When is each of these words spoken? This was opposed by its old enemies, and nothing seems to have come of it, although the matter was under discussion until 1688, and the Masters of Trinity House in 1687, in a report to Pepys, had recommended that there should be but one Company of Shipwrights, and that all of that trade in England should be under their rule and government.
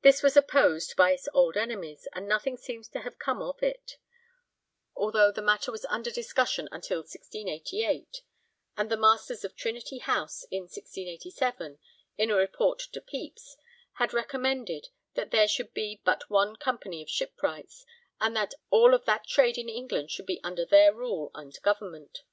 This 0.00 0.24
was 0.24 0.36
opposed 0.36 0.96
by 0.96 1.12
its 1.12 1.28
old 1.32 1.56
enemies, 1.56 2.08
and 2.14 2.26
nothing 2.26 2.56
seems 2.56 2.88
to 2.88 3.02
have 3.02 3.20
come 3.20 3.40
of 3.40 3.62
it, 3.62 3.96
although 4.96 5.30
the 5.30 5.40
matter 5.40 5.70
was 5.70 5.84
under 5.88 6.10
discussion 6.10 6.68
until 6.72 6.98
1688, 6.98 8.22
and 8.76 8.90
the 8.90 8.96
Masters 8.96 9.44
of 9.44 9.54
Trinity 9.54 9.98
House 9.98 10.44
in 10.50 10.62
1687, 10.64 11.78
in 12.18 12.30
a 12.32 12.34
report 12.34 12.80
to 12.92 13.00
Pepys, 13.00 13.56
had 13.98 14.12
recommended 14.12 14.88
that 15.14 15.30
there 15.30 15.46
should 15.46 15.72
be 15.72 16.00
but 16.04 16.28
one 16.28 16.56
Company 16.56 17.00
of 17.00 17.08
Shipwrights, 17.08 17.86
and 18.20 18.34
that 18.34 18.54
all 18.70 18.94
of 18.94 19.04
that 19.04 19.28
trade 19.28 19.58
in 19.58 19.68
England 19.68 20.10
should 20.10 20.26
be 20.26 20.42
under 20.42 20.66
their 20.66 20.92
rule 20.92 21.30
and 21.36 21.56
government. 21.62 22.24